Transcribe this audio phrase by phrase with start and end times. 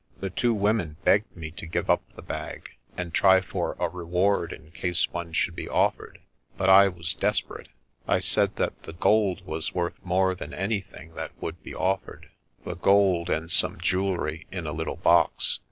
[0.19, 4.51] The two women begged me to give up the bag, and try for a reward
[4.51, 6.19] in case one should be offered,
[6.57, 7.69] but I was desperate.
[8.07, 12.29] I said that the gold was worth more than anything that would be offered—
[12.65, 15.59] ^the gold, and some jewelry in a little box.